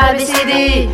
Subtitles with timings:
[0.00, 0.88] ABCD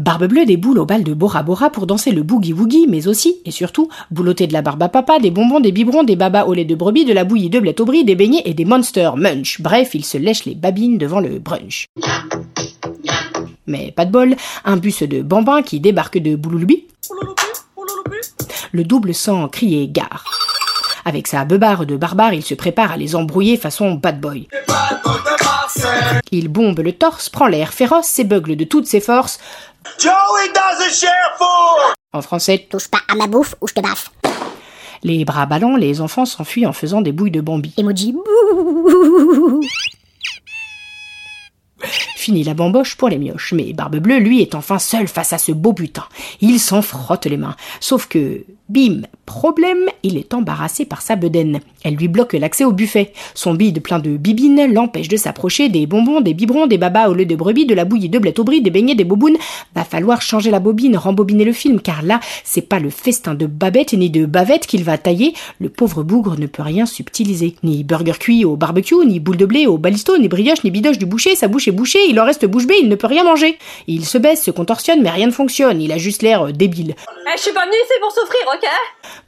[0.00, 3.06] Barbe bleue des boules au bal de Bora Bora pour danser le boogie woogie, mais
[3.06, 6.44] aussi, et surtout, boulotter de la barbe à papa, des bonbons, des biberons, des babas
[6.44, 8.64] au lait de brebis, de la bouillie de blé au brie, des beignets et des
[8.64, 9.60] monsters munch.
[9.60, 11.84] Bref, il se lèche les babines devant le brunch.
[13.66, 16.86] Mais pas de bol, un bus de bambins qui débarque de Boulouloubi.
[18.72, 20.53] Le double sans crier gare.
[21.04, 24.48] Avec sa beubare de barbare, il se prépare à les embrouiller façon bad boy.
[26.30, 29.38] Il bombe le torse, prend l'air féroce, s'ébeugle de toutes ses forces.
[29.98, 30.12] Joey
[30.54, 31.94] doesn't share food!
[32.12, 34.10] En français, Touche pas à ma bouffe ou je te baffe.
[35.02, 37.74] les bras ballants, les enfants s'enfuient en faisant des bouilles de Bambi.
[37.76, 38.14] Emoji.
[42.24, 45.38] Fini la bamboche pour les mioches, mais Barbe Bleue, lui, est enfin seul face à
[45.38, 46.06] ce beau butin.
[46.40, 47.54] Il s'en frotte les mains.
[47.80, 51.60] Sauf que, bim, problème, il est embarrassé par sa bedaine.
[51.84, 53.12] Elle lui bloque l'accès au buffet.
[53.34, 57.14] Son bide plein de bibines l'empêche de s'approcher des bonbons, des biberons, des babas au
[57.14, 59.36] lait de brebis, de la bouillie de blé au brie, des beignets, des bobounes.
[59.74, 63.46] Va falloir changer la bobine, rembobiner le film, car là, c'est pas le festin de
[63.46, 65.34] Babette ni de Bavette qu'il va tailler.
[65.60, 67.56] Le pauvre bougre ne peut rien subtiliser.
[67.62, 70.98] Ni burger cuit au barbecue, ni boule de blé au balisto, ni brioche, ni bidoche
[70.98, 73.24] du boucher, sa bouche est bouchée, il en reste bouche bée, il ne peut rien
[73.24, 73.58] manger.
[73.86, 76.94] Il se baisse, se contorsionne, mais rien ne fonctionne, il a juste l'air débile.
[77.26, 78.68] Eh, je suis pas venue ici pour souffrir, ok?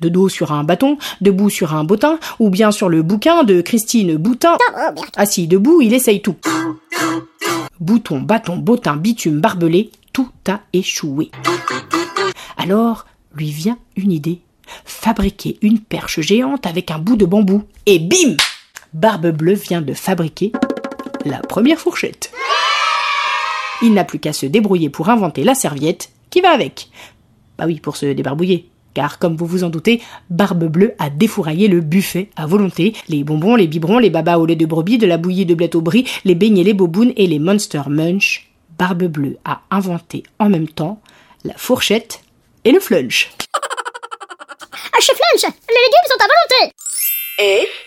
[0.01, 3.63] De dos sur un bâton, debout sur un bottin, ou bien sur le bouquin de
[3.63, 4.59] Christine Boutin.
[5.17, 6.37] Assis debout, il essaye tout.
[7.81, 11.31] Bouton, bâton, bottin, bitume, barbelé, tout a échoué.
[12.59, 14.41] Alors, lui vient une idée.
[14.85, 17.63] Fabriquer une perche géante avec un bout de bambou.
[17.87, 18.37] Et bim
[18.93, 20.53] Barbe Bleue vient de fabriquer
[21.25, 22.33] la première fourchette.
[23.83, 26.89] Il n'a plus qu'à se débrouiller pour inventer la serviette qui va avec.
[27.59, 28.69] Bah oui, pour se débarbouiller.
[28.95, 30.01] Car, comme vous vous en doutez,
[30.31, 32.95] Barbe Bleue a défouraillé le buffet à volonté.
[33.09, 35.69] Les bonbons, les biberons, les babas au lait de brebis, de la bouillie de blé
[35.75, 38.49] au brie, les beignets, les bobounes et les Monster Munch.
[38.79, 41.01] Barbe Bleue a inventé en même temps
[41.45, 42.23] la fourchette
[42.65, 43.31] et le flunch.
[44.93, 46.73] Ah, chez Flunch, les légumes sont à volonté.
[47.39, 47.87] F,